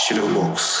[0.00, 0.80] Shadowbox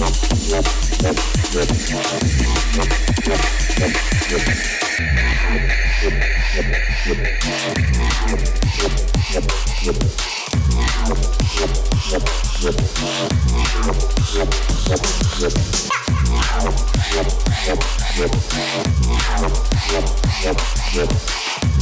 [0.00, 0.08] na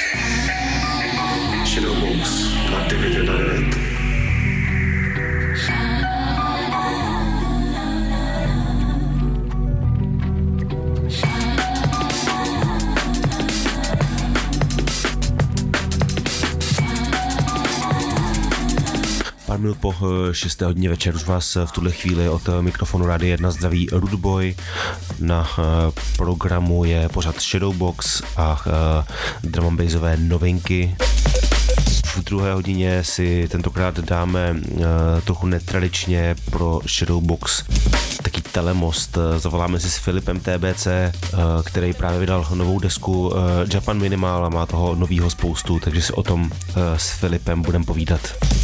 [1.65, 3.33] Shadowbox na 9 na
[19.65, 19.95] minut po
[20.31, 20.61] 6.
[20.61, 24.55] hodině večer už vás v tuhle chvíli od mikrofonu Rady 1 zdraví Rudboy.
[25.19, 25.61] Na eh,
[26.17, 29.05] programu je pořád Shadowbox a eh,
[29.43, 29.77] drum
[30.15, 30.95] novinky.
[32.05, 37.63] V druhé hodině si tentokrát dáme eh, trochu netradičně pro Shadowbox
[38.23, 39.17] taký telemost.
[39.37, 40.87] Zavoláme si s Filipem TBC,
[41.65, 43.33] který právě vydal novou desku
[43.73, 46.51] Japan Minimal a má toho novýho spoustu, takže si o tom
[46.97, 48.54] s Filipem budeme povídat.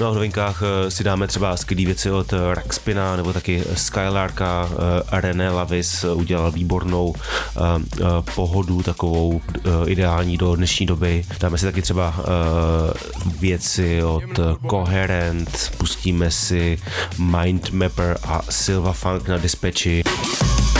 [0.00, 3.64] No a v novinkách eh, si dáme třeba skvělé věci od eh, Raxpina nebo taky
[3.74, 4.70] Skylarka.
[4.72, 7.14] Eh, René Lavis udělal výbornou
[8.34, 9.40] pohodu, takovou
[9.86, 11.24] ideální do dnešní doby.
[11.40, 12.14] Dáme si taky třeba
[13.38, 14.22] věci od
[14.70, 16.78] Coherent, pustíme si
[17.18, 20.04] Mind Mapper a Silva Funk na dispatchi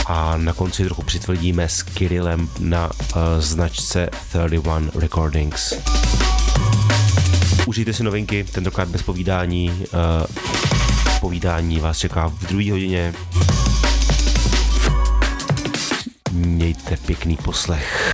[0.05, 2.89] a na konci trochu přitvrdíme s Kirillem na
[3.39, 5.73] značce 31 Recordings.
[7.65, 9.69] Užijte si novinky, tentokrát bez povídání.
[9.69, 9.79] Uh,
[11.19, 13.13] povídání vás čeká v druhé hodině.
[16.31, 18.13] Mějte pěkný poslech.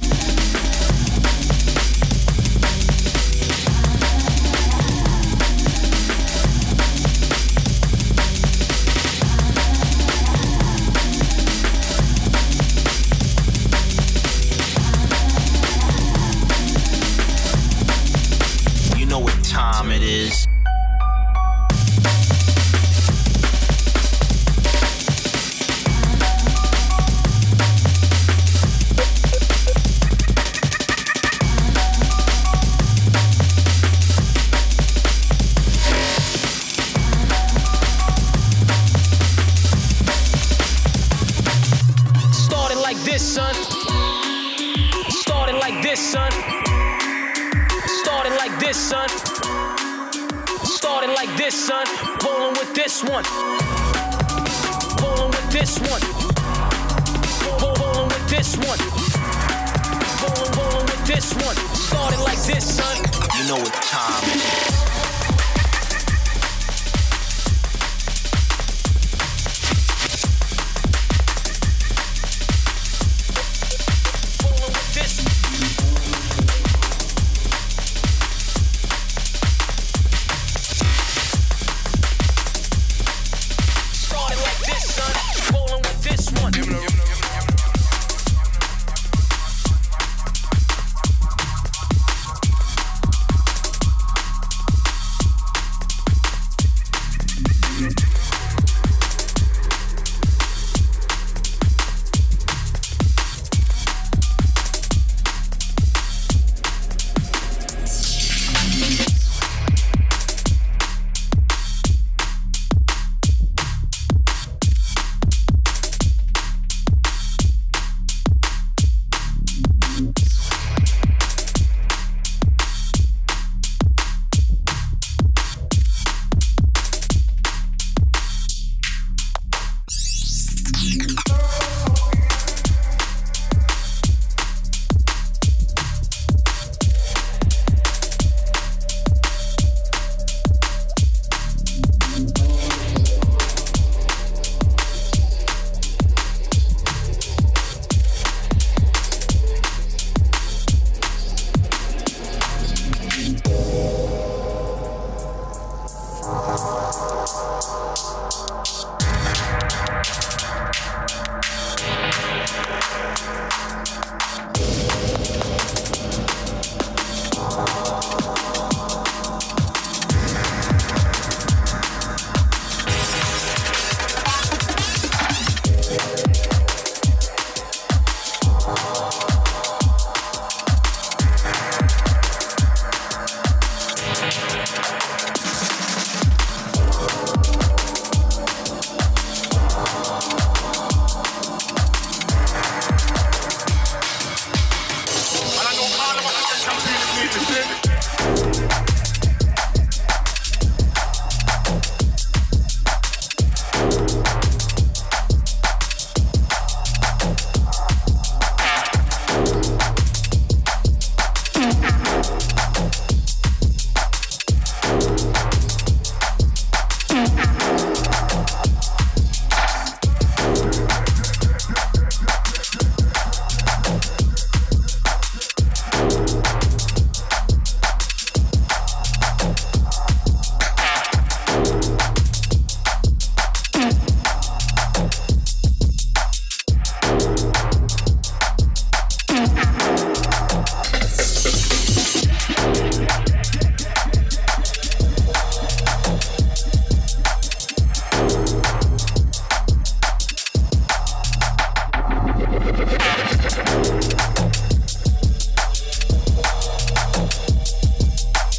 [45.98, 46.32] this, son.
[48.04, 49.10] Started like this, son.
[50.64, 51.86] Started like this, son.
[52.24, 53.24] Rolling with this one.
[55.02, 56.02] Rolling with this one.
[57.62, 58.80] Rolling with this one.
[60.22, 61.56] Rolling, rolling with this one.
[61.76, 62.98] Started like this, son.
[63.38, 64.77] You know what time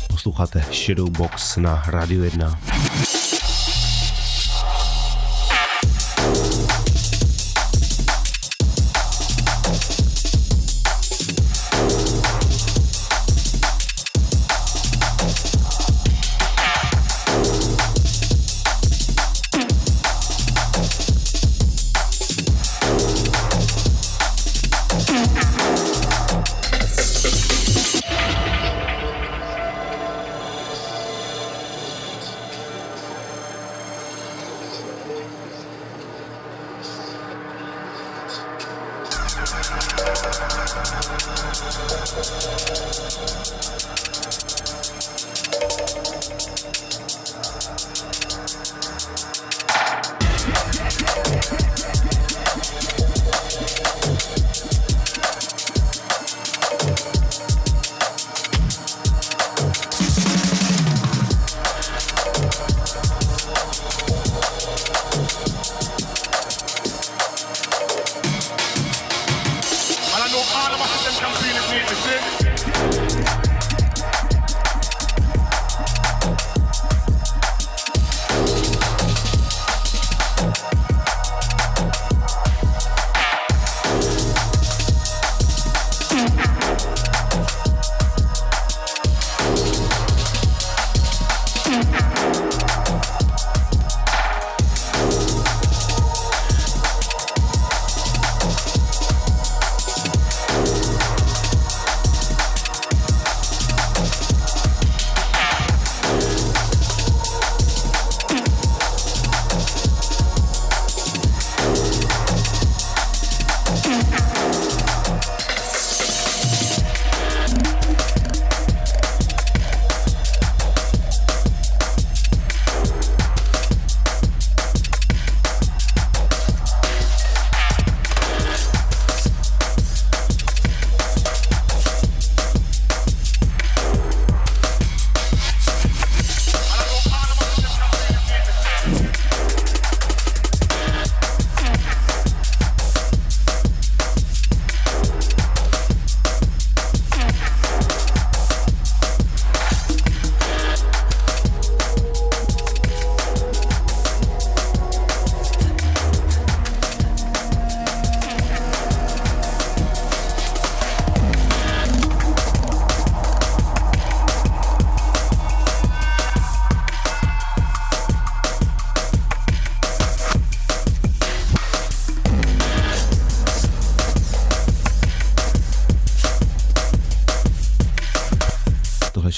[0.08, 2.87] Posloucháte Shadowbox na Radio 1.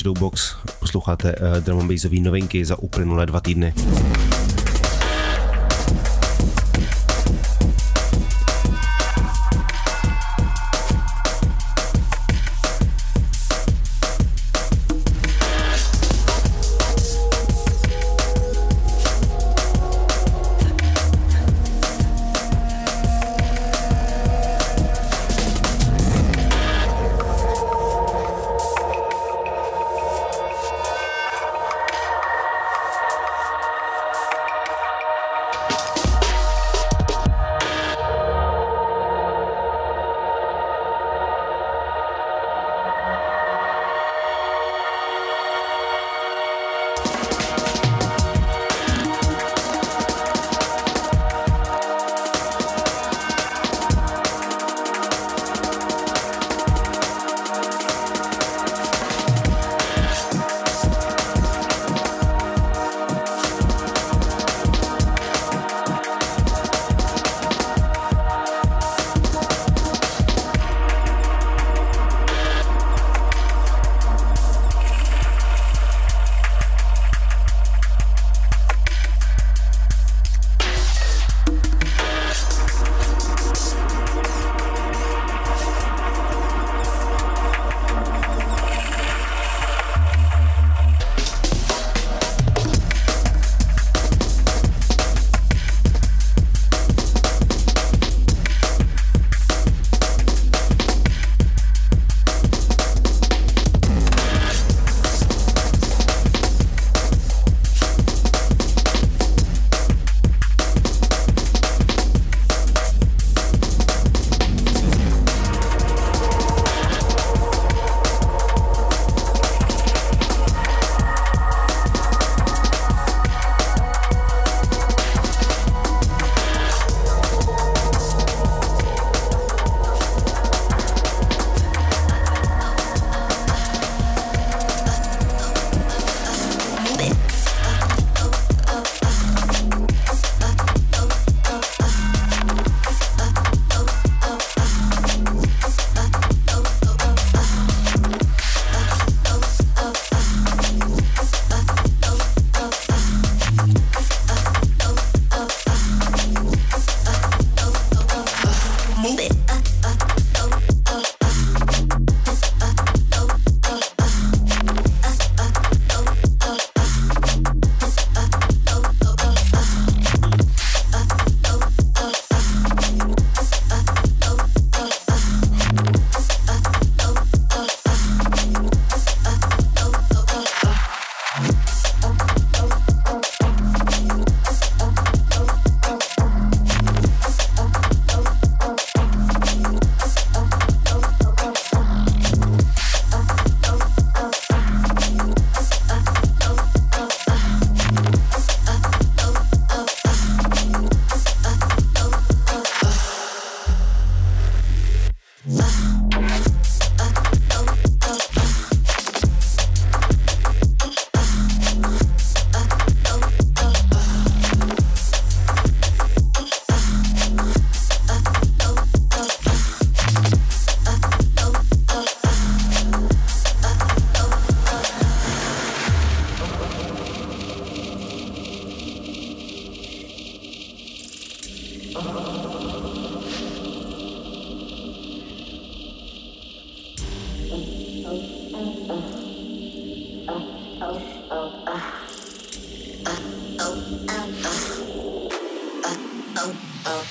[0.00, 1.88] Shadowbox, posloucháte uh, drum
[2.20, 3.74] novinky za uplynulé dva týdny.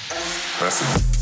[0.07, 1.18] Press it.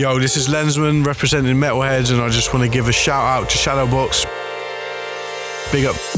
[0.00, 3.50] Yo, this is Lensman representing Metalheads, and I just want to give a shout out
[3.50, 4.24] to Shadowbox.
[5.72, 6.09] Big up.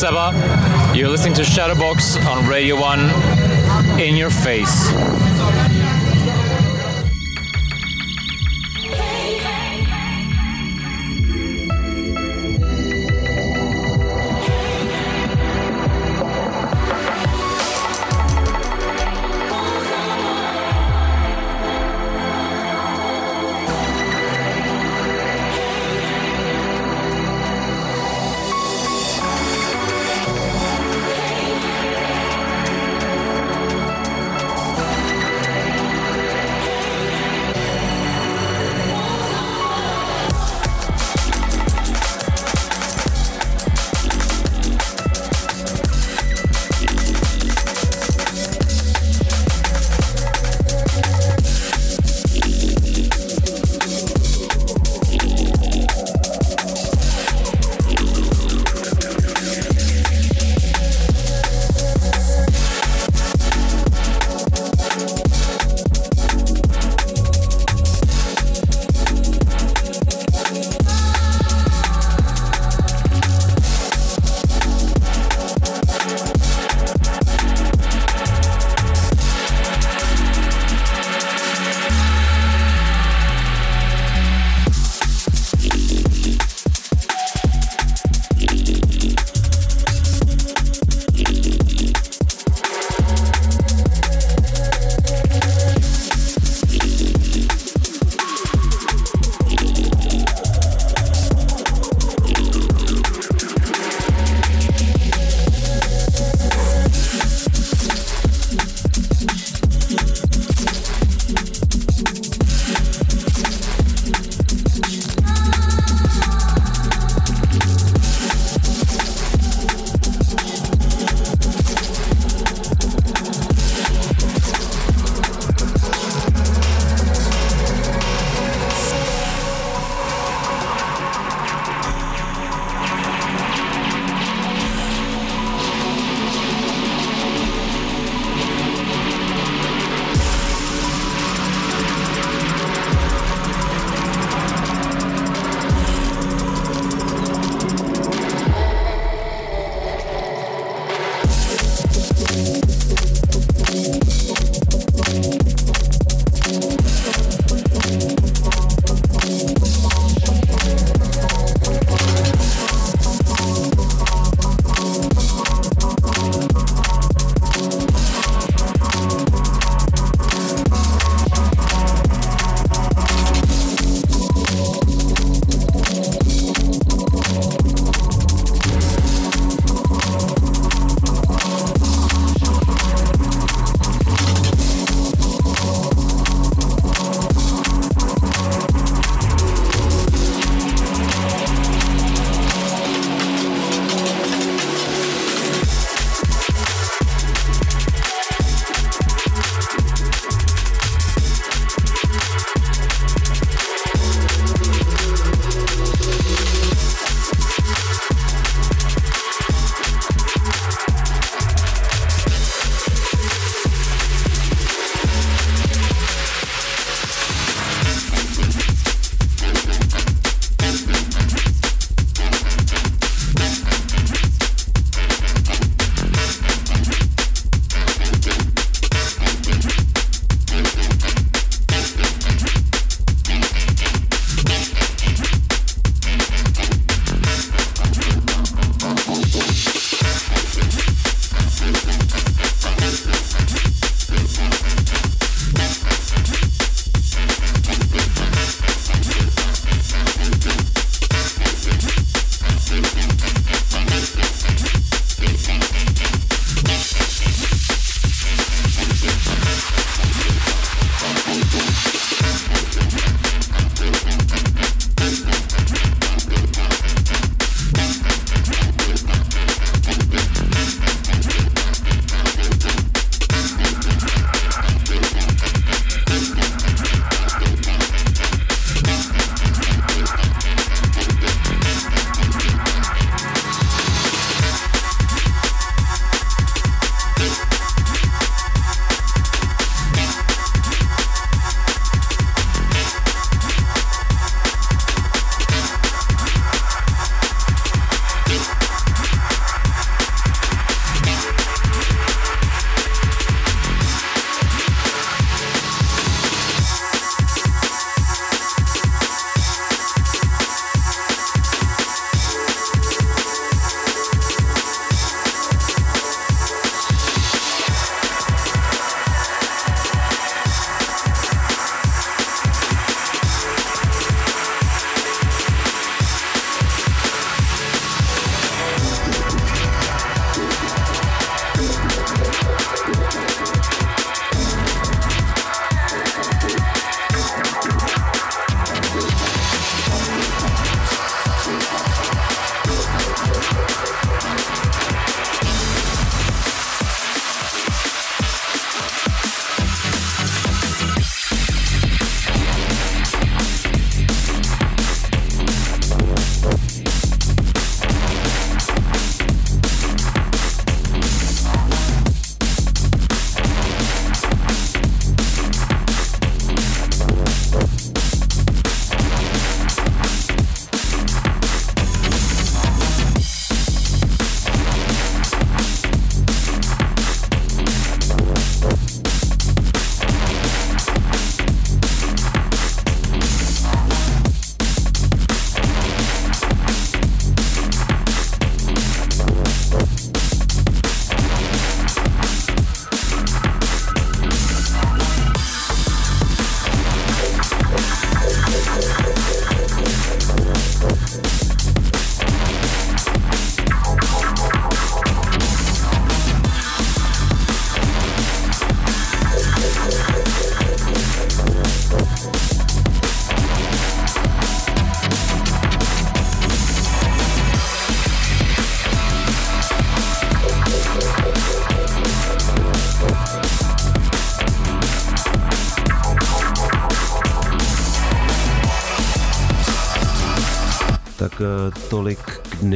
[0.00, 0.32] Seba.
[0.94, 5.19] You're listening to Shadowbox on Radio 1 in your face.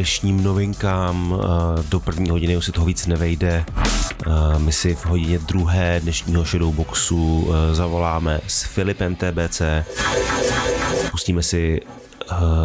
[0.05, 1.40] Dnešním novinkám.
[1.40, 3.64] Eh, do první hodiny už si toho víc nevejde.
[3.66, 9.62] Eh, my si v hodině druhé dnešního Shadowboxu zavoláme s Filipem TBC.
[11.11, 11.80] Pustíme si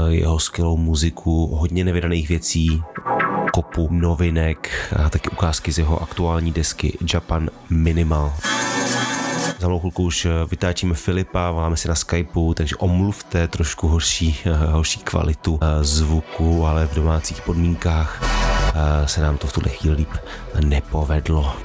[0.10, 2.82] jeho skvělou muziku, hodně nevydaných věcí,
[3.54, 4.70] kopu novinek
[5.06, 8.34] a taky ukázky z jeho aktuální desky Japan Minimal.
[9.60, 14.40] Za mnou chvilku už eh, vytáčíme Filipa, voláme si na Skypeu, takže omluvte trošku horší,
[14.46, 18.40] eh, horší kvalitu eh, zvuku, ale v domácích podmínkách
[19.06, 20.10] se nám to v tuhle chvíli líp
[20.60, 21.56] nepovedlo.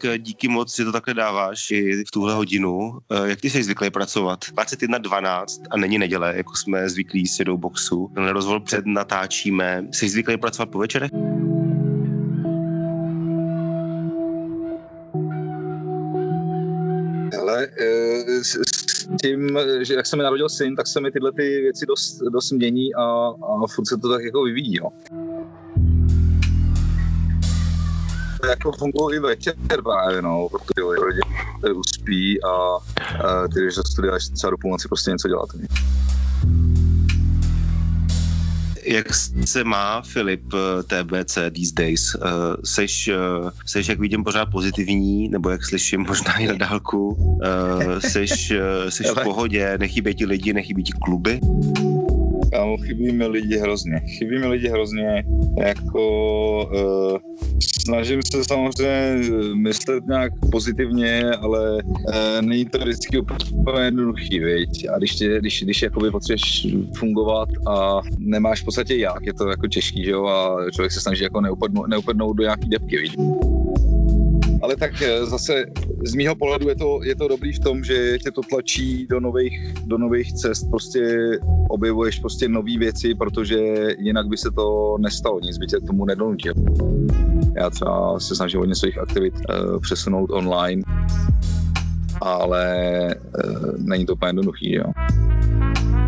[0.00, 2.98] Tak eh, díky moc, že to takhle dáváš i v tuhle hodinu.
[3.10, 4.44] Eh, jak ty jsi zvyklý pracovat?
[4.44, 8.10] 21.12 a není neděle, jako jsme zvyklí s jedou boxu.
[8.14, 9.86] Ten rozvol před natáčíme.
[9.92, 11.10] Jsi zvyklý pracovat po večerech?
[17.40, 18.58] Ale eh, s
[19.22, 22.52] tím, že jak se mi narodil syn, tak se mi tyhle ty věci dost, dost
[22.52, 23.02] mění a,
[23.62, 24.76] a furt se to tak jako vyvíjí.
[24.76, 24.90] Jo.
[28.50, 31.20] Jako fungují i večer právě, no, protože lidi
[31.74, 32.48] uspí a,
[33.26, 35.48] a ty jdeš do studia až třeba do půlnoci prostě něco dělat.
[38.84, 39.06] Jak
[39.44, 42.14] se má Filip eh, TBC these days?
[42.14, 42.20] Uh,
[42.64, 47.16] seš, uh, seš, jak vidím, pořád pozitivní, nebo jak slyším, možná i na dálku.
[47.98, 48.52] Seš,
[48.88, 51.40] seš v pohodě, nechybí ti lidi, nechybí ti kluby?
[52.50, 54.00] Kámo, chybí mi lidi hrozně.
[54.18, 55.24] Chybí mi lidi hrozně,
[55.58, 56.02] jako
[56.64, 57.18] uh,
[57.80, 59.20] snažím se samozřejmě
[59.54, 63.18] myslet nějak pozitivně, ale uh, není to vždycky
[63.52, 64.86] úplně jednoduchý, viď?
[64.94, 69.48] A když, tě, když, když jakoby potřebuješ fungovat a nemáš v podstatě jak, je to
[69.48, 70.26] jako těžký, že jo?
[70.26, 73.16] A člověk se snaží jako neupadnout, neupadnout do nějaký depky, viď?
[74.62, 75.64] Ale tak eh, zase
[76.04, 79.20] z mýho pohledu je to, je to dobrý v tom, že tě to tlačí do
[79.20, 81.30] nových, do nových cest, prostě
[81.68, 83.58] objevuješ prostě nové věci, protože
[83.98, 86.54] jinak by se to nestalo, nic by tě tomu nedonutil.
[87.56, 90.82] Já třeba se snažím hodně svých aktivit uh, přesunout online,
[92.20, 94.84] ale uh, není to úplně jednoduchý, jo.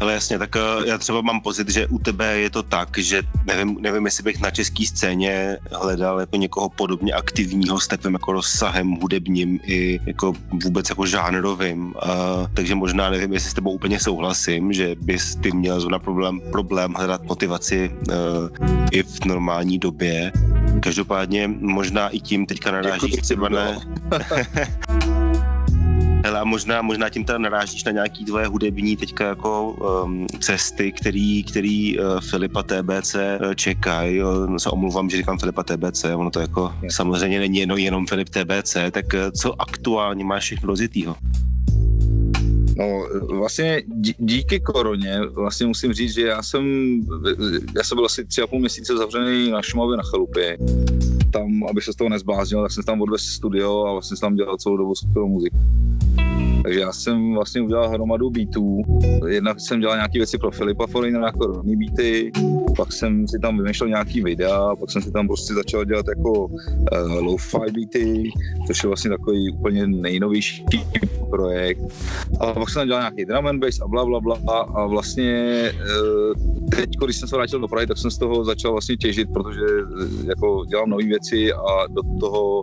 [0.02, 3.22] Ale jasně, tak eh, já třeba mám pocit, že u tebe je to tak, že
[3.46, 8.32] nevím, nevím jestli bych na české scéně hledal jako někoho podobně aktivního s takovým jako
[8.32, 10.34] rozsahem hudebním i jako
[10.64, 11.86] vůbec jako žánrovým.
[11.86, 16.40] Uh, takže možná nevím, jestli s tebou úplně souhlasím, že bys ty měl zrovna problém,
[16.52, 18.14] problém hledat motivaci uh,
[18.92, 20.32] i v normální době.
[20.80, 23.78] Každopádně možná i tím teďka narážíš třeba ne...
[26.24, 30.92] Hele, a možná, možná tím teda narážíš na nějaký tvoje hudební teďka jako um, cesty,
[30.92, 34.20] který, který uh, Filipa TBC uh, čekají.
[34.58, 36.92] Se omluvám, že říkám Filipa TBC, ono to jako je.
[36.92, 41.16] samozřejmě není jenom, jenom Filip TBC, tak uh, co aktuálně máš všechno rozjetýho?
[42.76, 42.86] No,
[43.36, 43.82] vlastně
[44.18, 46.64] díky koroně vlastně musím říct, že já jsem,
[47.76, 50.58] já jsem byl asi tři a půl měsíce zavřený na Šumavě na chalupě.
[51.32, 54.34] Tam, aby se z toho nezbláznil, tak jsem tam odvezl studio a vlastně jsem tam
[54.34, 55.56] dělal celou dobu skvělou muziku.
[56.62, 58.82] Takže já jsem vlastně udělal hromadu beatů.
[59.28, 62.32] Jednak jsem dělal nějaké věci pro Filipa Forinera jako rovný beaty,
[62.76, 66.32] pak jsem si tam vymýšlel nějaký videa, pak jsem si tam prostě začal dělat jako
[66.32, 66.56] uh,
[67.20, 68.30] lo-fi beaty,
[68.66, 70.64] což je vlastně takový úplně nejnovější
[71.30, 71.80] projekt.
[72.40, 74.38] A pak jsem dělal nějaký drum and bass a bla, bla, bla.
[74.74, 78.72] A vlastně uh, teď, když jsem se vrátil do Prahy, tak jsem z toho začal
[78.72, 82.62] vlastně těžit, protože uh, jako dělám nové věci a do toho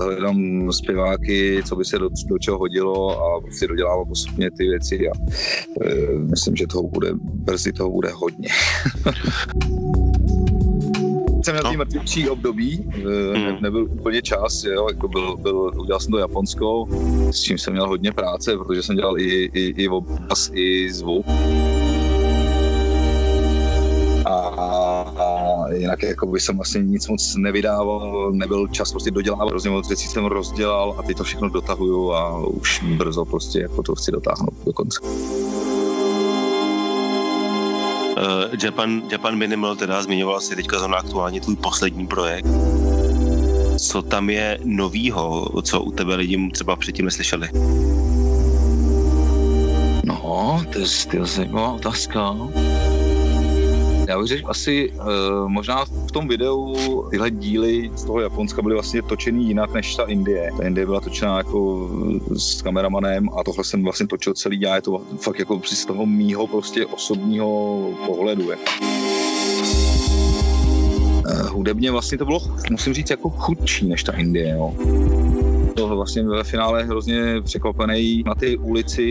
[0.00, 5.08] hledám zpěváky, co by se do, do čeho hodilo a prostě dodělávám postupně ty věci
[5.08, 8.48] a uh, myslím, že toho bude, brzy toho bude hodně.
[11.44, 11.78] jsem měl no.
[11.78, 13.56] mrtvější období, hmm.
[13.60, 16.84] nebyl úplně čas, jo, jako byl, byl, udělal jsem to Japonsko,
[17.30, 21.26] s čím jsem měl hodně práce, protože jsem dělal i, i, i obraz, i zvuk.
[24.32, 29.70] A, a jinak jako by jsem vlastně nic moc nevydával, nebyl čas prostě dodělávat, hrozně
[29.70, 33.94] moc věcí jsem rozdělal a teď to všechno dotahuju a už brzo prostě jako to
[33.94, 35.00] chci dotáhnout do konce.
[38.12, 42.46] Uh, Japan, Japan Minimal teda zmiňoval si teďka zrovna aktuálně tvůj poslední projekt.
[43.78, 47.48] Co tam je novýho, co u tebe lidi třeba předtím neslyšeli?
[50.04, 52.36] No, to je, to je zajímavá otázka.
[54.08, 55.04] Já bych řekl asi uh,
[55.48, 56.74] možná v tom videu
[57.10, 60.50] tyhle díly z toho Japonska byly vlastně točený jinak než ta Indie.
[60.56, 61.90] Ta Indie byla točená jako
[62.36, 66.06] s kameramanem a tohle jsem vlastně točil celý já, je to fakt jako z toho
[66.06, 68.50] mýho prostě osobního pohledu.
[68.50, 68.62] Jako.
[71.26, 72.40] Uh, hudebně vlastně to bylo,
[72.70, 74.74] musím říct, jako chudší než ta Indie, jo
[75.72, 78.22] to vlastně ve finále hrozně překvapený.
[78.26, 79.02] Na té ulici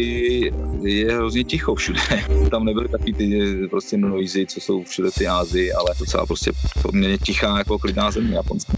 [0.82, 1.99] je hrozně ticho všude.
[2.51, 6.51] Tam nebyly taky ty prostě noisy, co jsou všude ty Ázii, ale docela prostě
[6.82, 8.74] poměrně tichá jako klidná země Japonska.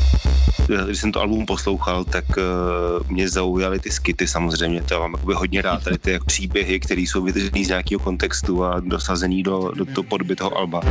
[0.86, 5.62] Když jsem to album poslouchal, tak uh, mě zaujaly ty skity samozřejmě, to mám hodně
[5.62, 9.86] rád, tady ty jak příběhy, které jsou vytržený z nějakého kontextu a dosazený do, do,
[9.86, 10.82] do podoby toho alba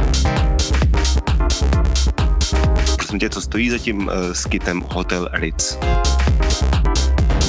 [3.13, 5.79] prosím tě, co stojí za tím uh, skitem Hotel Ritz?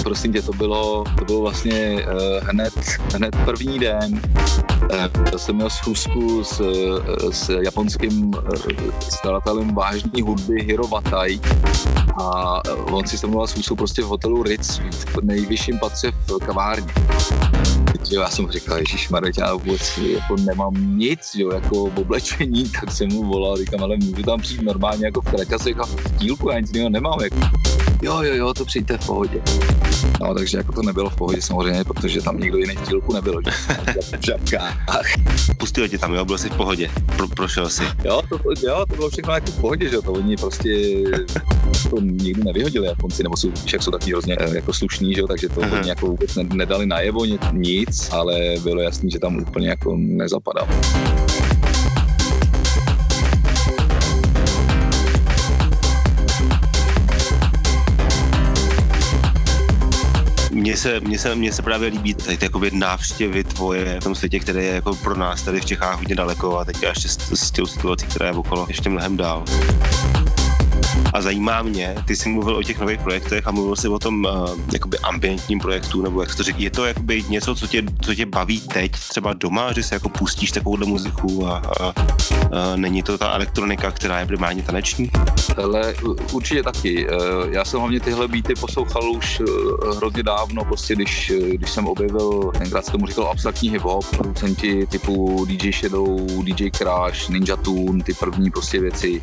[0.04, 2.74] Prosím tě, to bylo, to bylo vlastně uh, hned,
[3.16, 4.22] hned první den.
[4.82, 8.34] Uh, jsem měl schůzku s, uh, s japonským
[9.10, 11.40] skladatelem vážní hudby Hiro Watai
[12.22, 16.94] a on si se mluvil schůzku prostě v hotelu Ritz v nejvyšším patře v kavárně.
[18.14, 22.92] Jo, já jsem říkal, Ježíš já vůbec jako nemám nic, jo, jako v oblečení, tak
[22.92, 26.50] jsem mu volal, říkám, ale můžu tam přijít normálně jako v kraťase a v dílku,
[26.50, 27.22] já nic nemám.
[27.22, 27.38] Jako.
[28.02, 29.42] Jo, jo, jo, to přijďte v pohodě.
[30.22, 33.42] No, takže jako to nebylo v pohodě samozřejmě, protože tam nikdo jiný v dílku nebyl,
[34.20, 34.78] v žabkách.
[35.58, 37.84] Pustil tě tam, jo, byl jsi v pohodě, Pro, prošel si.
[38.06, 40.70] Jo, to, jo, to bylo všechno jako v pohodě, že jo, to oni prostě
[41.90, 45.28] to nikdy nevyhodili Japonci, nebo jsou, však jsou taky hrozně eh, jako slušní, že jo,
[45.28, 45.80] takže to Aha.
[45.80, 50.68] oni jako vůbec nedali najevo nic, ale bylo jasný, že tam úplně jako nezapadal.
[60.52, 64.16] Mně se, mně, se, mně se právě líbí tady ty jakoby návštěvy tvoje v tom
[64.16, 67.18] světě, který je jako pro nás tady v Čechách hodně daleko a teď ještě s,
[67.32, 69.46] s tou situací, která je okolo, ještě mnohem dál.
[71.14, 74.26] A zajímá mě, ty jsi mluvil o těch nových projektech a mluvil jsi o tom
[74.26, 78.16] uh, jakoby ambientním projektu, nebo jak to říct, je to jakoby něco, co tě, co
[78.16, 81.94] tě baví teď třeba doma, že se jako pustíš takovouhle muziku a, a, a
[82.76, 85.12] není to ta elektronika, která je primárně taneční?
[85.64, 85.94] Ale
[86.32, 87.08] určitě taky.
[87.08, 87.16] Eh,
[87.50, 92.52] já jsem hlavně tyhle beaty poslouchal už eh, hrozně dávno, prostě když, když jsem objevil,
[92.58, 98.14] tenkrát se tomu říkal abstraktní hip-hop, producenti typu DJ Shadow, DJ Crash, Ninja Tune, ty
[98.14, 99.22] první prostě věci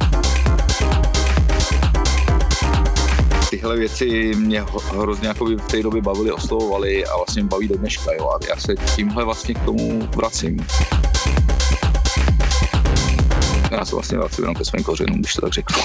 [3.51, 8.13] tyhle věci mě hrozně jako v té době bavily, oslovovaly a vlastně baví do dneška.
[8.13, 8.31] Jo.
[8.31, 10.67] A já se tímhle vlastně k tomu vracím.
[13.71, 15.77] Já se vlastně vracím jenom ke svým kořenům, když to tak řeknu.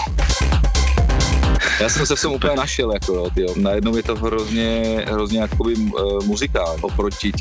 [1.79, 3.53] Já jsem se v tom úplně našel, jako jo, tyjo.
[3.55, 7.31] Najednou je to hrozně, hrozně jakoby uh, muzika oproti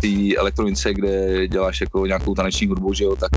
[0.00, 3.30] té elektronice, kde děláš jako nějakou taneční hudbu, že jo, tak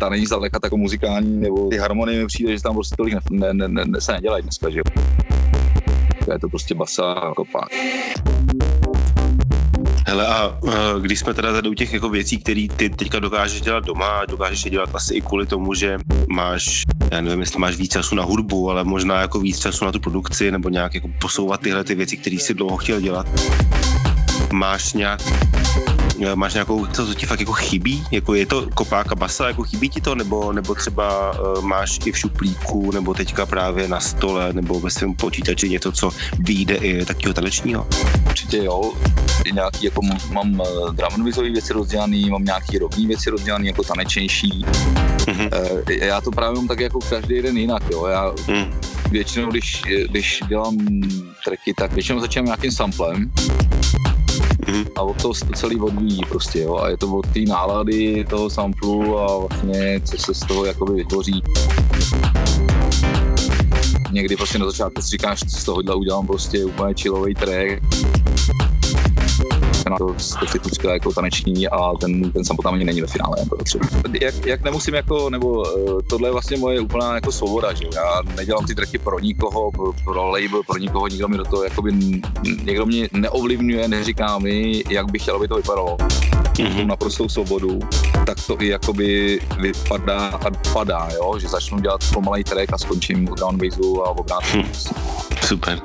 [0.00, 3.54] ta není zdaleka tak muzikální, nebo ty harmonie mi přijde, že tam prostě tolik ne,
[3.54, 4.84] ne, ne, ne, se nedělají dneska, že jo.
[6.32, 7.68] Je to prostě basa a kopák.
[10.06, 10.58] Hele a
[11.00, 14.64] když jsme teda tady u těch jako věcí, které ty teďka dokážeš dělat doma, dokážeš
[14.64, 15.98] je dělat asi i kvůli tomu, že
[16.32, 16.82] máš,
[17.12, 20.00] já nevím, jestli máš víc času na hudbu, ale možná jako víc času na tu
[20.00, 23.26] produkci, nebo nějak jako posouvat tyhle ty věci, které si dlouho chtěl dělat.
[24.52, 25.20] Máš nějak
[26.34, 28.04] máš nějakou, co, co ti fakt jako chybí?
[28.10, 30.14] Jako je to kopáka basa, jako chybí ti to?
[30.14, 34.90] Nebo, nebo třeba uh, máš i v šuplíku, nebo teďka právě na stole, nebo ve
[34.90, 37.86] svém počítači něco, co vyjde i takového tanečního?
[38.26, 38.92] Určitě jo.
[39.52, 40.02] Nějaký, jako
[40.32, 40.62] mám
[40.92, 44.64] drum and věci rozdělaný, mám nějaký rovný věci rozdělaný, jako tanečnější.
[45.18, 45.48] Mm-hmm.
[45.72, 48.06] Uh, já to právě mám tak jako každý jeden jinak, jo.
[48.06, 48.80] Já mm.
[49.10, 50.76] většinou, když, když dělám
[51.44, 53.30] tracky, tak většinou začínám nějakým samplem.
[54.96, 58.24] A od toho se to celý odvíjí prostě, jo, a je to od té nálady
[58.30, 61.42] toho samplu a vlastně, co se z toho jakoby vytvoří.
[64.12, 67.82] Někdy prostě na začátku si říkáš, z tohohle udělám prostě úplně chillový track,
[69.90, 73.36] na to specifická jako taneční a ten, ten tam ani není ve finále.
[73.40, 73.86] Jako třeba.
[74.20, 78.22] Jak, jak, nemusím jako, nebo uh, tohle je vlastně moje úplná jako svoboda, že já
[78.36, 81.92] nedělám ty tracky pro nikoho, pro, pro label, pro nikoho, nikdo mi do toho, jakoby,
[82.62, 85.96] někdo mě neovlivňuje, neříká mi, jak bych chtěl, aby to vypadalo.
[86.50, 86.86] Mm-hmm.
[86.86, 87.78] naprostou svobodu,
[88.26, 91.38] tak to i jakoby vypadá a padá, jo?
[91.38, 94.62] že začnu dělat pomalej track a skončím u downbaseu a obráceně.
[94.62, 94.72] Hm.
[95.46, 95.80] Super.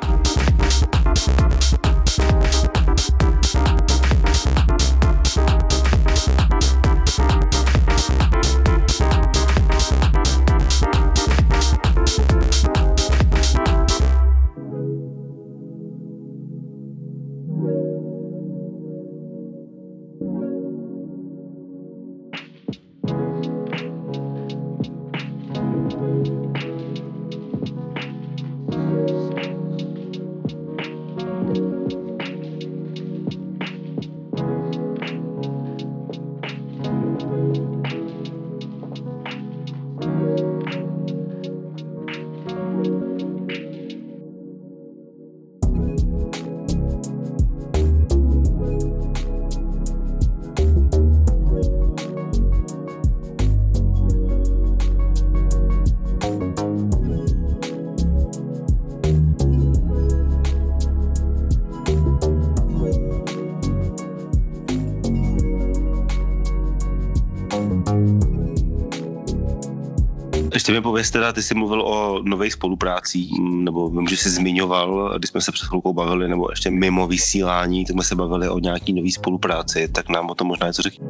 [70.66, 75.14] Ještě mi pověz teda, ty jsi mluvil o nových spoluprácích, nebo vím, že jsi zmiňoval,
[75.18, 78.60] když jsme se před chvilkou bavili, nebo ještě mimo vysílání, tak jsme se bavili o
[78.60, 81.08] nějaký nový spolupráci, tak nám o tom možná něco řekni.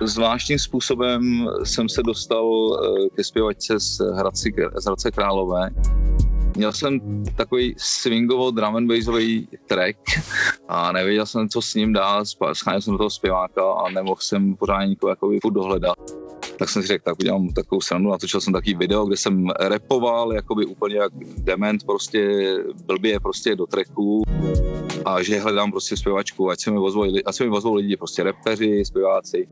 [0.00, 5.70] Zvláštním způsobem jsem se dostal eh, ke zpěvačce z Hradci, z Hradce Králové,
[6.56, 7.00] Měl jsem
[7.36, 9.96] takový swingovo drum and bassový track
[10.68, 14.56] a nevěděl jsem, co s ním dát, scháněl jsem do toho zpěváka a nemohl jsem
[14.56, 16.19] pořádně nikoho jako dohledat
[16.58, 20.32] tak jsem si řekl, tak udělám takovou srandu, natočil jsem takový video, kde jsem repoval
[20.32, 22.52] jakoby úplně jak dement, prostě
[22.86, 24.22] blbě prostě do tracku
[25.04, 28.22] a že hledám prostě zpěvačku, ať se mi ozvou, ať se mi ozvou lidi, prostě
[28.22, 29.48] repeři, zpěváci.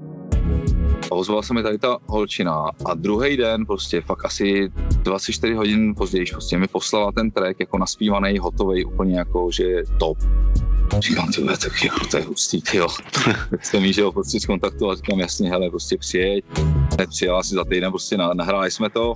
[1.10, 4.72] A ozvala se mi tady ta holčina a druhý den, prostě fakt asi
[5.02, 10.18] 24 hodin později, prostě mi poslala ten track jako naspívaný, hotový, úplně jako, že top.
[10.98, 12.88] Říkám, to je, tak jo, to je hustý, jo.
[13.24, 14.38] tak jsem jí, že ho prostě
[14.90, 16.44] a říkám, jasně, hele, prostě přijeď.
[17.08, 19.14] Přijela si za týden, prostě nahráli jsme to.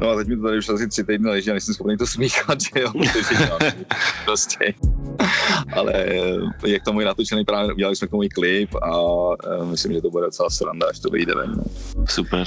[0.00, 2.06] No a teď mi to tady už asi tři týdny leží a nejsem schopný to
[2.06, 2.92] smíchat, že jo,
[4.24, 4.74] prostě.
[5.76, 9.36] Ale eh, jak to můj natočený právě, udělali jsme k tomu i klip a uh,
[9.64, 11.52] myslím, že to bude docela sranda, až to vyjde ven.
[11.56, 11.64] No.
[12.08, 12.46] Super.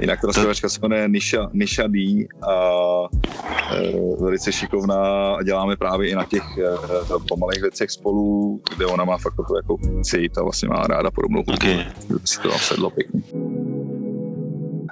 [0.00, 6.10] Jinak ta zpěvačka se jmenuje Nisha, Nisha D a uh, velice šikovná a děláme právě
[6.10, 6.44] i na těch
[7.28, 11.40] pomalých věcech spolu, kde ona má fakt to jako cít a vlastně má ráda podobnou
[11.40, 11.86] okay.
[12.24, 13.22] si to tam sedlo pěkně.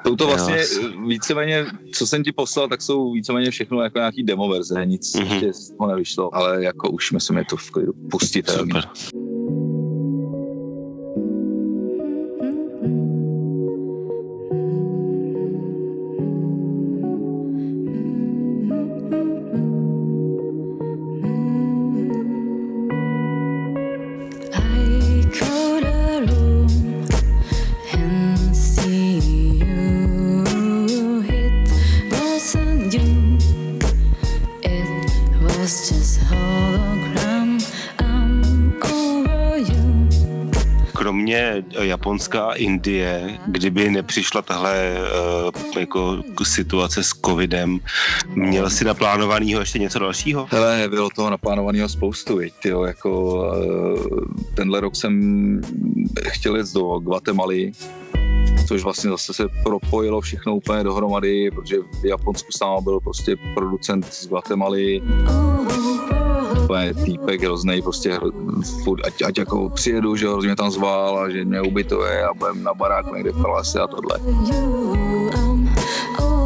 [0.06, 0.88] Jsou to vlastně jo.
[1.06, 5.32] víceméně, co jsem ti poslal, tak jsou víceméně všechno jako nějaký demo verze, nic mm-hmm.
[5.32, 8.72] ještě z toho nevyšlo, ale jako už myslím, je to v klidu pustitelný.
[8.72, 9.21] Super.
[42.02, 44.96] Japonska a Indie, kdyby nepřišla tahle
[45.74, 47.80] uh, jako situace s covidem,
[48.34, 50.46] měl si naplánovanýho ještě něco dalšího?
[50.50, 54.24] Hele, bylo toho naplánovaného spoustu, jo, jako uh,
[54.54, 55.60] tenhle rok jsem
[56.28, 57.72] chtěl jít do Guatemaly,
[58.68, 64.14] což vlastně zase se propojilo všechno úplně dohromady, protože v Japonsku sám byl prostě producent
[64.14, 65.02] z Guatemaly,
[66.72, 68.18] úplně týpek hrozný, prostě
[68.84, 72.62] furt, ať, ať jako přijedu, že hrozně tam zval a že mě ubytuje a budem
[72.62, 74.18] na baráku někde v Palase a tohle.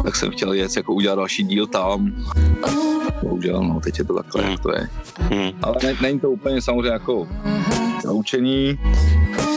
[0.03, 2.11] Tak jsem chtěl jet jako udělat další díl tam.
[3.23, 4.89] Bohužel, no, teď je to takhle, jak to je.
[5.19, 5.51] Hmm.
[5.63, 7.27] Ale ne, není to úplně samozřejmě jako
[8.05, 8.79] naučený.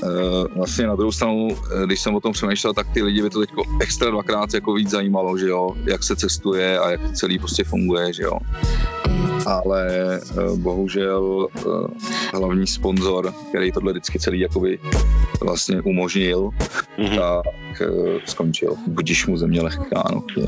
[0.02, 3.30] Uh, vlastně na druhou stranu, eh, když jsem o tom přemýšlel, tak ty lidi by
[3.30, 7.12] to teď extra dvakrát jako víc zajímalo, že jo, jak se cestuje a jak to
[7.12, 8.38] celý prostě funguje, že jo.
[9.46, 9.86] Ale
[10.50, 11.86] uh, bohužel uh,
[12.34, 14.78] hlavní sponzor, který tohle vždycky celý jakoby
[15.40, 16.50] vlastně umožnil,
[16.98, 17.16] Mhm.
[17.18, 18.74] tak uh, skončil.
[18.86, 20.22] Budíš mu země lehká, no.
[20.36, 20.46] Jo.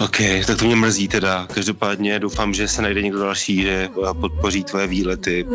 [0.00, 1.46] OK, tak to mě mrzí teda.
[1.54, 5.46] Každopádně doufám, že se najde někdo další, že eh, podpoří tvoje výlety.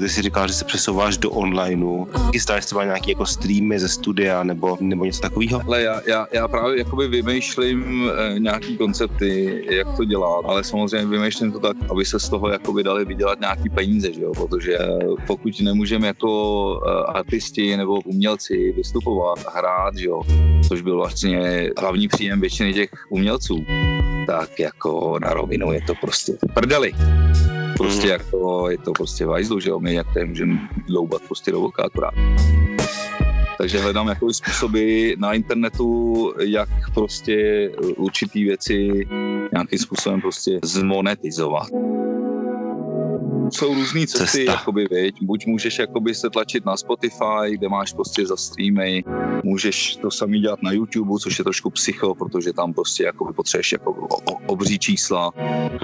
[0.00, 2.06] Ty jsi říkal, že se přesouváš do onlineu.
[2.32, 5.60] Chystáš třeba nějaký jako streamy ze studia nebo, nebo něco takového?
[5.66, 11.06] Ale já, já, já právě jakoby vymýšlím eh, nějaký koncepty, jak to dělat, ale samozřejmě
[11.06, 14.32] vymýšlím to tak, aby se z toho jakoby dali vydělat nějaký peníze, že jo?
[14.34, 20.22] protože eh, pokud nemůžeme jako eh, artisti nebo umělci vystupovat a hrát, že jo?
[20.68, 23.64] což byl vlastně hlavní příjem většiny těch umělců,
[24.26, 26.92] tak jako na rovinu je to prostě prdeli.
[27.76, 31.60] Prostě jako, je to prostě vajzlu, že jo, my jak tady můžeme dloubat prostě do
[31.60, 32.14] voka akorát.
[33.58, 39.06] Takže hledám jako způsoby na internetu, jak prostě určitý věci
[39.52, 41.68] nějakým způsobem prostě zmonetizovat.
[43.56, 44.52] Jsou různé cesty, Cesta.
[44.52, 45.16] jakoby, viď?
[45.22, 49.04] buď můžeš jakoby se tlačit na Spotify, kde máš prostě za streamy,
[49.42, 53.72] můžeš to samý dělat na YouTube, což je trošku psycho, protože tam prostě jakoby potřebuješ
[53.72, 54.08] jako
[54.46, 55.30] obří čísla,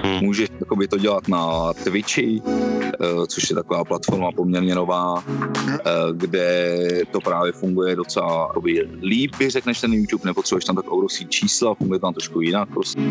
[0.03, 0.19] Hmm.
[0.21, 5.23] můžeš jakoby to dělat na Twitchi, eh, což je taková platforma poměrně nová,
[5.69, 5.79] eh,
[6.13, 6.77] kde
[7.11, 11.25] to právě funguje docela jakoby líp, bych řekl, než ten YouTube, nepotřebuješ tam tak obrovský
[11.27, 13.01] čísla, funguje tam trošku jinak prostě.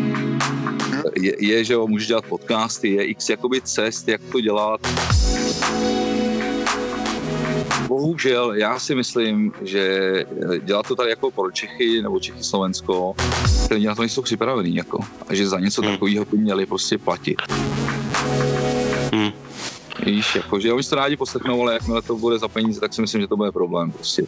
[1.19, 4.50] Je, je, že jo, můžeš dělat podcasty, je x jakoby cest, jak to dělat.
[7.87, 9.81] Bohužel, já si myslím, že
[10.53, 13.13] eh, dělat to tady jako pro Čechy nebo Čechy Slovensko,
[13.67, 15.91] ty lidi na to nejsou připravený jako, a že za něco Hmm.
[15.91, 17.41] takového by měli prostě platit.
[19.13, 19.31] Hmm.
[20.05, 22.93] Víš, jako, že oni si to rádi poslechnou, ale jakmile to bude za peníze, tak
[22.93, 24.23] si myslím, že to bude problém prostě.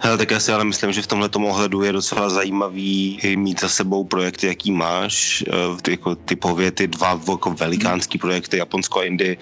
[0.00, 3.68] Hele, tak já si ale myslím, že v tomhle ohledu je docela zajímavý mít za
[3.68, 9.04] sebou projekty, jaký máš, eh, ty, jako typově ty dva jako velikánský projekty, Japonsko a
[9.04, 9.36] Indie.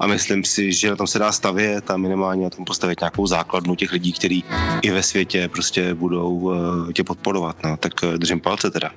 [0.00, 3.26] A myslím si, že na tom se dá stavět a minimálně na tom postavit nějakou
[3.26, 4.44] základnu těch lidí, kteří
[4.82, 7.56] i ve světě prostě budou eh, tě podporovat.
[7.64, 7.76] No.
[7.76, 8.90] Tak eh, držím palce teda.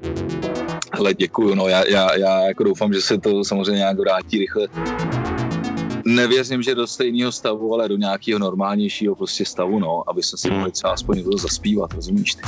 [0.91, 4.67] Ale děkuju, no já, já, já jako doufám, že se to samozřejmě nějak vrátí rychle.
[6.15, 10.47] Nevěřím, že do stejného stavu, ale do nějakého normálnějšího prostě stavu, no, aby se si
[10.47, 10.57] Hmm.
[10.57, 12.41] mohli třeba aspoň někdo zaspívat, rozumíš ty?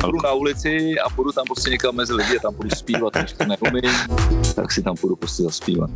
[0.00, 3.32] Půjdu na ulici a půjdu tam prostě někam mezi lidi a tam budu zpívat, když
[3.32, 3.90] to neumím,
[4.54, 5.90] tak si tam půjdu prostě zaspívat.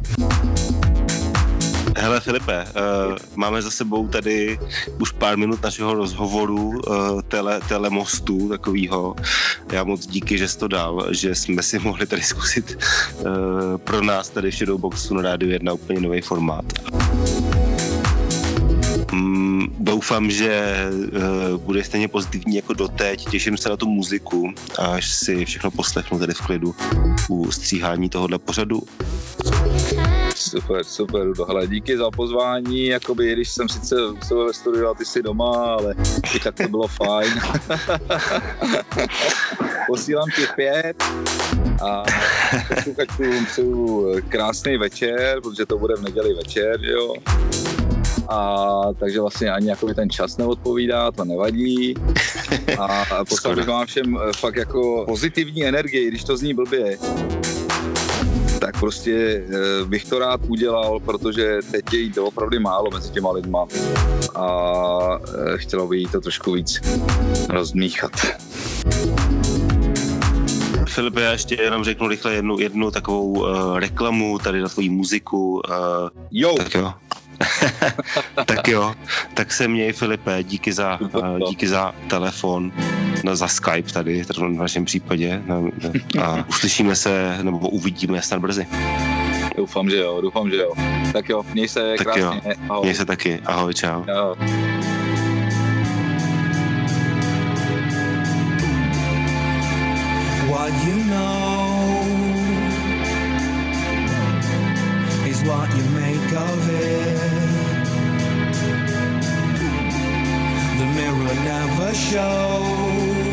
[1.99, 4.59] Hele Filipe, uh, máme za sebou tady
[5.01, 9.17] už pár minut našeho rozhovoru uh, tele, telemostu takového.
[9.73, 12.79] Já moc díky, že jsi to dal, že jsme si mohli tady zkusit
[13.19, 13.27] uh,
[13.77, 16.65] pro nás tady v Shadowboxu na Rádiu 1 úplně nový formát.
[19.17, 20.75] Mm, doufám, že
[21.53, 23.31] uh, bude stejně pozitivní jako doteď.
[23.31, 26.75] Těším se na tu muziku, až si všechno poslechnu tady v klidu
[27.29, 28.83] u stříhání tohohle pořadu.
[30.37, 33.97] Super, super, Hele, díky za pozvání, jakoby, když jsem sice
[34.29, 35.95] byl ve studiu a ty jsi doma, ale
[36.35, 37.33] i tak to bylo fajn.
[39.87, 41.05] Posílám ti pět
[41.89, 42.05] a
[42.75, 47.15] posluchačům přeju krásný večer, protože to bude v neděli večer, jo.
[48.29, 51.95] A takže vlastně ani jakoby ten čas neodpovídá, to nevadí.
[52.79, 56.99] A poslal bych vám všem eh, fakt jako pozitivní energii, když to zní blbě
[58.61, 63.13] tak prostě eh, bych to rád udělal, protože teď je jí to opravdu málo mezi
[63.13, 63.67] těma lidma
[64.35, 64.49] a
[65.19, 66.81] eh, chtělo by jí to trošku víc
[67.49, 68.13] rozmíchat.
[70.87, 75.53] Filipe, já ještě jenom řeknu rychle jednu, jednu takovou uh, reklamu tady na tvoji muziku.
[75.69, 76.93] Uh, Jo, tak jo.
[78.47, 78.95] tak jo,
[79.35, 82.73] tak se měj Filipe, díky za, uh, díky za telefon,
[83.25, 88.23] no, za Skype tady, tady v našem případě no, no, a uslyšíme se, nebo uvidíme
[88.23, 88.67] snad brzy.
[89.57, 90.73] doufám, že jo, doufám, že jo.
[91.13, 92.23] Tak jo, měj se Tak krásně.
[92.23, 92.55] jo.
[92.69, 92.83] Ahoj.
[92.83, 94.03] Měj se taky, ahoj, čau.
[94.09, 94.37] Jo.
[100.49, 101.56] What you know
[105.47, 107.17] what you make of it.
[110.79, 113.27] The mirror never shows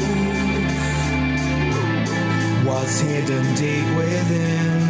[2.65, 4.84] what's hidden deep within.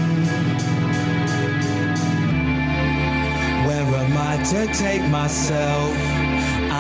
[3.68, 5.96] Where am I to take myself?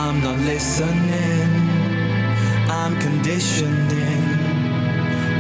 [0.02, 1.48] I'm not listening.
[2.70, 4.24] I'm conditioned in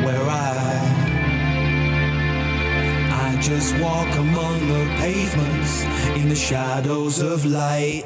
[0.05, 0.62] where I
[3.44, 5.84] just walk among the pavements
[6.15, 8.06] in the shadows of light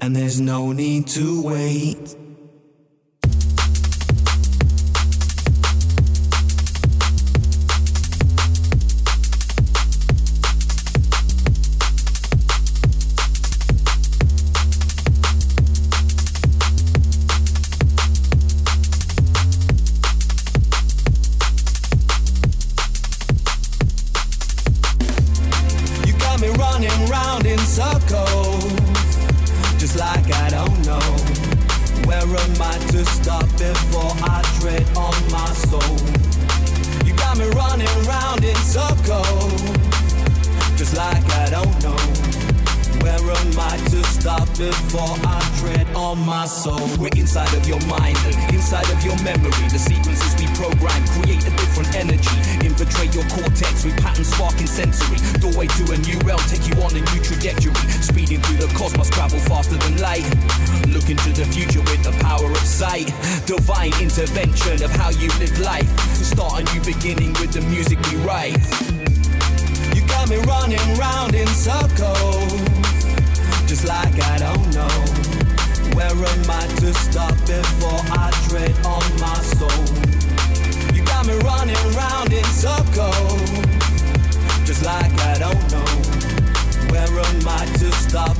[0.00, 2.21] and there's no need to wait.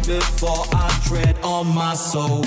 [0.06, 2.44] Before I tread on my soul?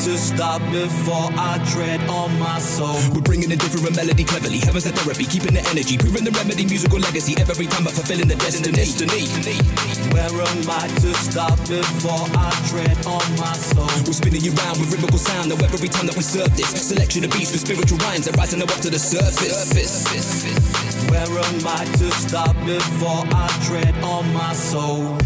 [0.00, 2.98] To stop before I tread on my soul?
[3.14, 4.58] We're bringing a different melody cleverly.
[4.58, 7.34] Heaven's a therapy, keeping the energy, proving the remedy, musical legacy.
[7.38, 8.72] Every time, but fulfilling the destiny.
[8.72, 9.24] destiny.
[10.12, 13.90] Where am I to stop before I tread on my soul?
[14.06, 15.48] We're spinning you round with rhythmical sound.
[15.50, 18.62] Now every time that we serve this selection of beats with spiritual rhymes that rising
[18.62, 19.74] up to the surface.
[21.10, 25.23] Where am I to stop before I tread on my soul?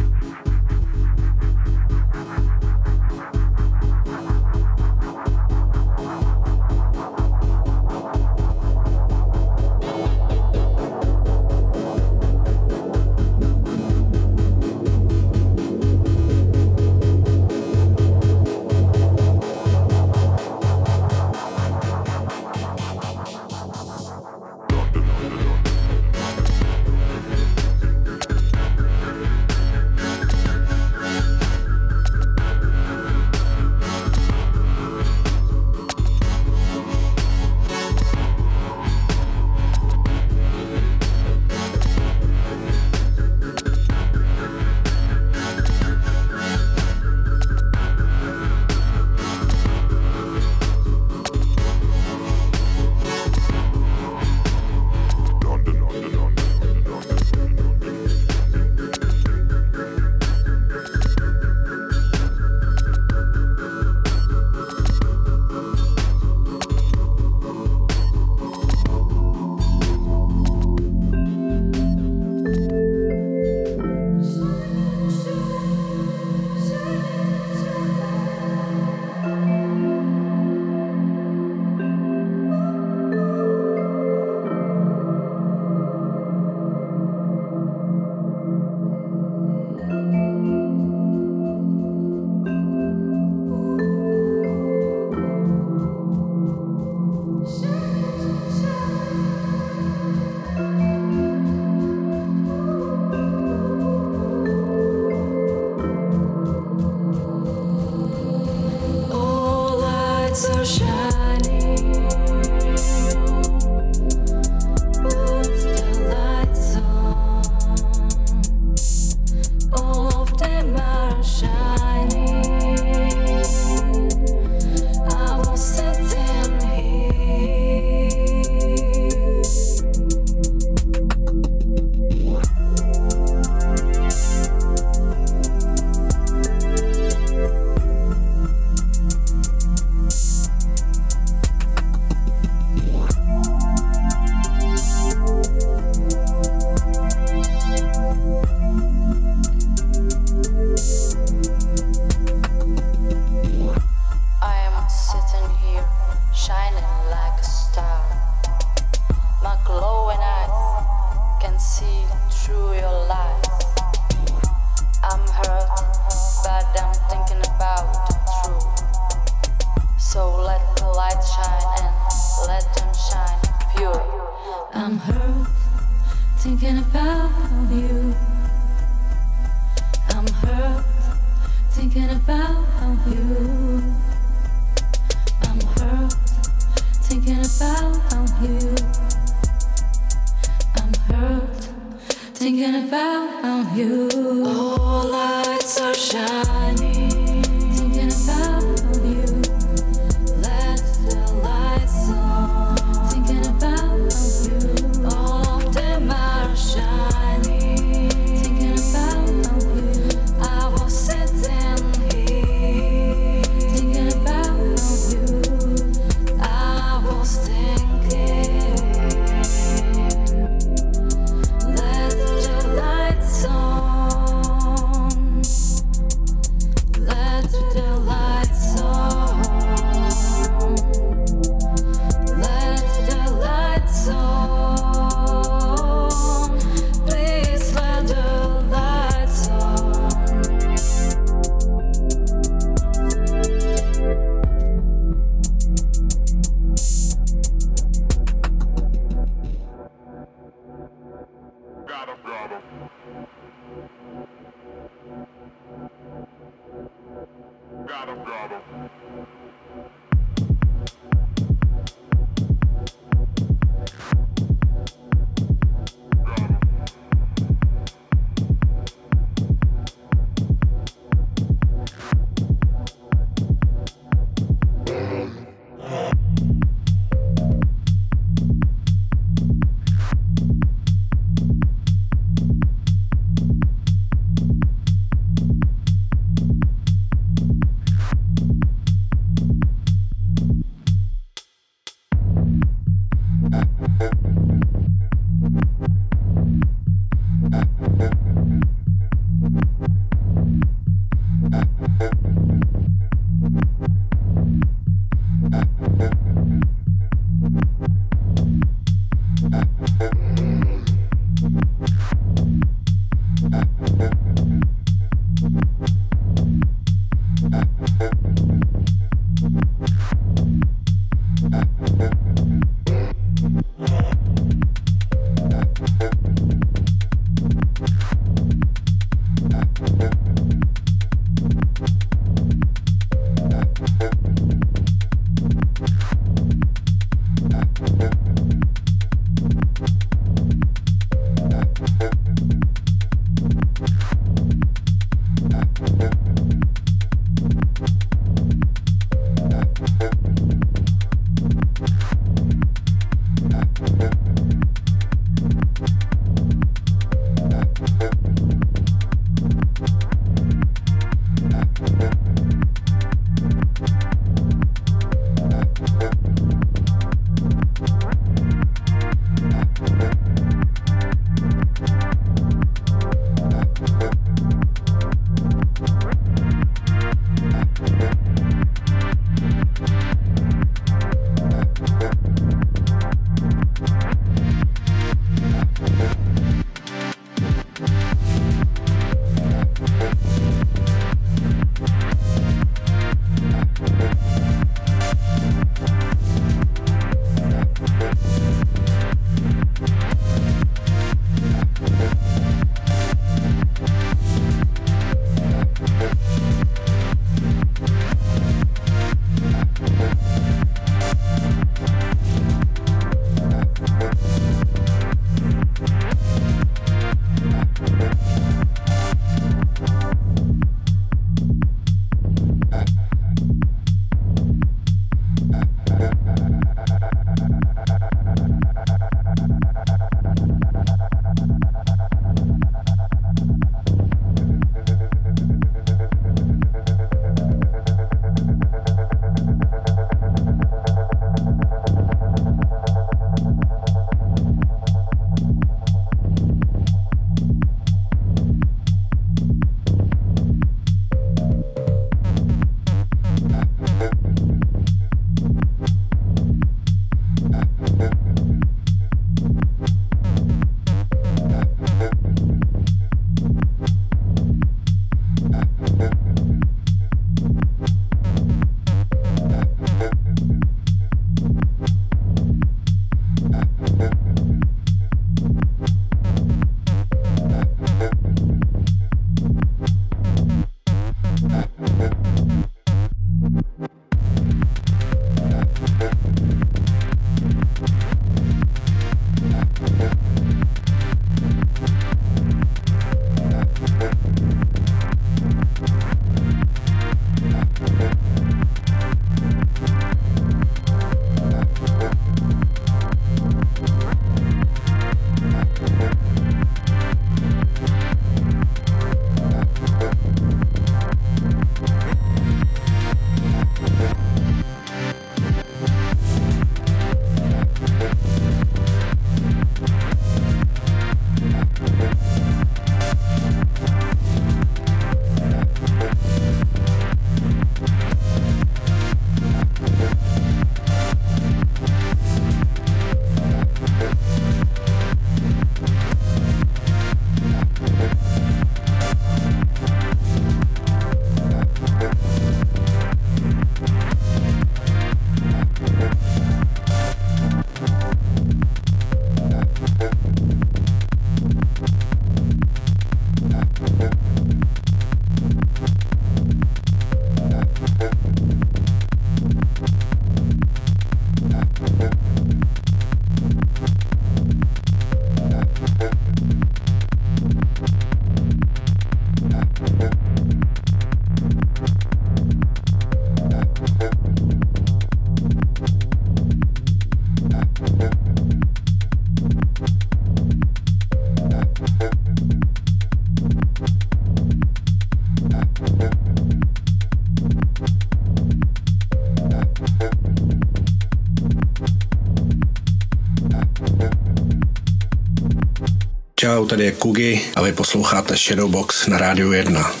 [596.71, 600.00] Tady je Kugi a vy posloucháte Shadowbox na Rádiu 1.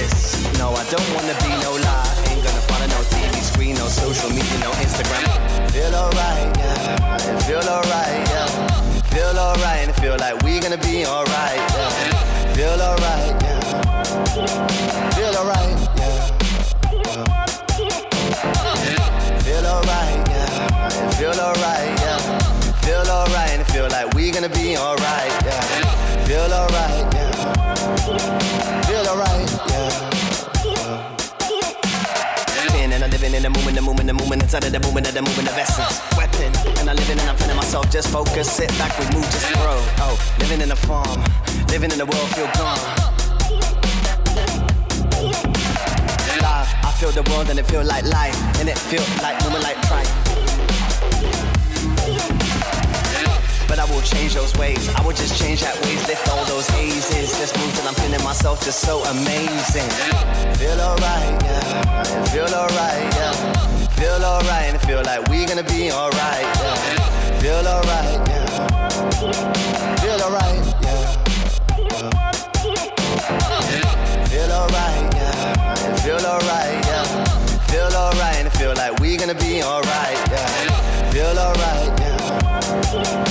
[0.00, 2.08] This, no, I don't wanna be no lie.
[2.28, 5.28] Ain't gonna follow no TV screen, no social media, no Instagram.
[5.72, 8.48] Feel alright, yeah, feel alright, yeah.
[9.12, 11.90] Feel alright and feel like we gonna be alright, yeah.
[12.56, 13.60] Feel alright, yeah.
[15.16, 16.16] Feel alright, yeah.
[19.44, 20.48] Feel alright, yeah,
[21.18, 22.20] feel alright, yeah.
[22.84, 25.62] Feel alright and feel like we gonna be alright, yeah.
[26.26, 27.19] Feel alright, yeah.
[27.70, 29.90] Feel alright, yeah.
[32.64, 35.06] Living and I'm living in the moment, the moment, the moment inside of the moment
[35.08, 36.00] of the moment of essence.
[36.16, 37.90] Weapon, and I'm living and I'm feeling myself.
[37.90, 39.78] Just focus, sit back, we move, just grow.
[40.02, 41.22] Oh, living in a farm,
[41.68, 42.78] living in the world, feel gone.
[46.42, 49.62] Live, I feel the world and it feel like life, and it feel like moving
[49.62, 50.39] like tripe.
[53.70, 54.88] But I will change those ways.
[54.96, 57.30] I will just change that ways, lift all those hazes.
[57.38, 59.88] Just move till I'm feeling myself just so amazing.
[60.58, 62.02] Feel alright, yeah.
[62.34, 63.30] Feel alright, yeah.
[63.94, 67.38] Feel alright and feel like we're gonna be alright, yeah.
[67.38, 68.50] Feel alright, yeah.
[70.02, 71.06] Feel alright, yeah.
[74.26, 75.94] Feel alright, yeah.
[76.02, 77.06] Feel alright, yeah.
[77.70, 81.10] Feel alright and feel like we're gonna be alright, yeah.
[81.12, 83.29] Feel alright, yeah.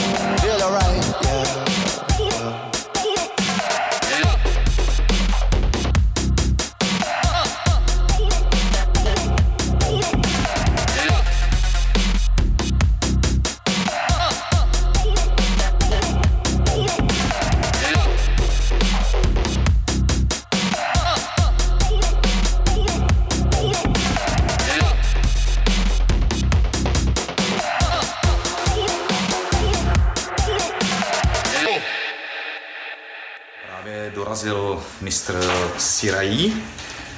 [35.02, 35.40] Mistr
[35.78, 36.64] Sirají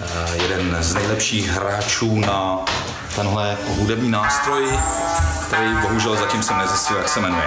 [0.02, 2.66] eh, jeden z nejlepších hráčů na
[3.16, 4.68] tenhle hudební nástroj,
[5.48, 7.46] který bohužel zatím jsem nezjistil, jak se jmenuje.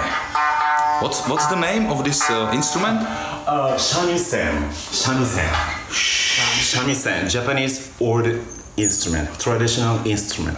[1.01, 3.01] What's, what's the name of this uh, instrument?
[3.01, 4.71] Uh, shamisen.
[4.91, 5.49] Shamisen.
[6.61, 7.29] Shamisen.
[7.33, 8.25] Japanese old
[8.77, 9.29] instrument.
[9.37, 10.57] Traditional instrument.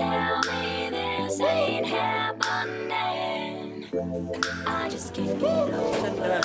[0.00, 3.84] Tell me this ain't happening.
[4.66, 6.40] I just can't get over.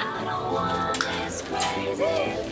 [0.00, 2.47] I don't want this crazy